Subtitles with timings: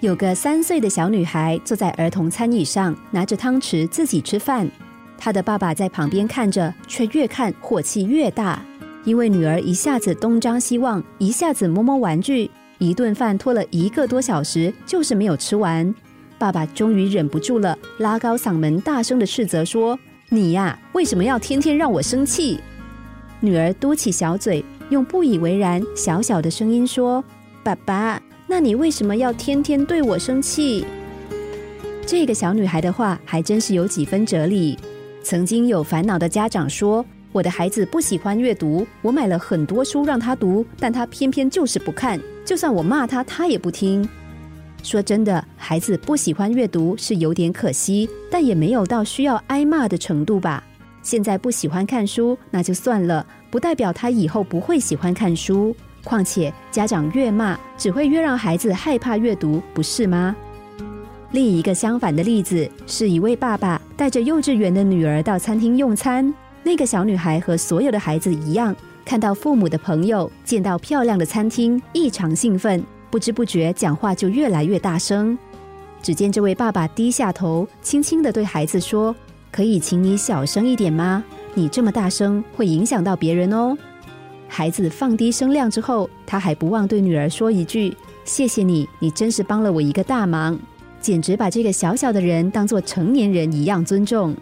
[0.00, 4.66] 有个三岁的小女孩坐在儿童餐椅上，拿着汤匙自己吃饭。
[5.18, 8.64] 她的爸爸在旁边看着，却越看火气越大，
[9.04, 15.94] 因为女儿一下子东张西望，一下子摸摸玩具，一顿饭拖了一个多小时，就是没有吃完。
[16.38, 19.98] 爸爸终于忍不住了，拉高嗓门，大声的斥责说
[20.30, 22.58] ：“你呀，为什么要天天让我生气？”
[23.40, 27.22] 女儿嘟起小嘴，用不以为然、小小的声音说
[27.62, 28.18] ：“爸爸。”
[28.50, 30.84] 那你为什么要天天对我生气？
[32.04, 34.76] 这个小女孩的话还真是有几分哲理。
[35.22, 42.18] 曾经有烦恼的家长说：“我的孩子不喜欢阅读，我买了很多书让他读，但他偏偏就是不看。
[42.44, 44.06] 就算我骂他，他也不听。”
[44.82, 50.64] 说真的，孩子不喜欢阅读是有点可惜，但也没有到需要挨骂的程度吧。
[51.04, 55.72] 现在不喜欢看书，那就算了，不代表他以后不会喜欢看书。
[56.04, 60.34] 况且家长越骂，只会越让孩子害怕阅读，不是吗？
[61.32, 66.32] 另一个相反的例子，是一位爸爸带着幼稚园的女儿到餐厅用餐。
[66.62, 75.38] 那个小女孩和所有的孩子一样，看到父母的朋友，见到漂亮的餐厅，异常兴奋，不知不觉讲话就越来越大声。
[76.02, 79.14] 只见这位爸爸低下头，轻轻的对孩子说
[79.52, 81.22] ：“可以请你小声一点吗？
[81.54, 83.76] 你这么大声会影响到别人哦。”
[84.52, 90.58] 孩子放低声量之后，他还不忘对女儿说一句：“谢谢你，你真是帮了我一个大忙。”
[91.00, 94.36] 简直把这个小小的人当做成年人一样尊重。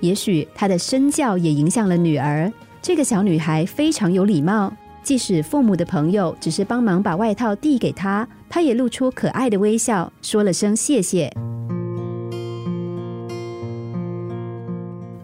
[0.00, 2.50] 也许他的身教也影响了女儿。
[2.80, 11.30] 这个小女孩非常有礼貌，即使父母的朋友只是帮忙把外套递给她，她也露出可爱的微笑，说了声谢谢。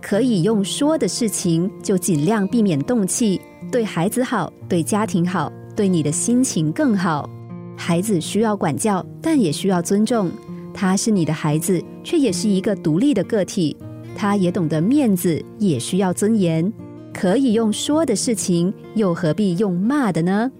[0.04, 3.40] 可以用说的事情，就尽量避免动气。
[3.72, 7.26] 对孩子好，对家庭好，对你的心情更好。
[7.74, 10.30] 孩子需要管教，但也需要尊重。
[10.74, 13.74] 他是你的孩子，却也是一个独立的个体。
[14.14, 16.70] 他也懂得面子，也需要尊严。
[17.10, 20.52] 可以用说的事情，又何必用骂的呢？